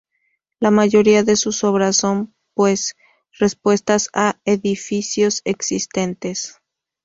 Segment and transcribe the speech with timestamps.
[0.59, 2.95] La mayoría de sus obras son, pues,
[3.37, 6.55] respuestas a edificios existentes.